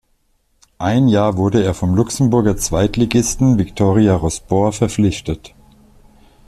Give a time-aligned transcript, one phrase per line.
[0.79, 5.53] Ein Jahr wurde er vom Luxemburger Zweitligisten Victoria Rosport verpflichtet.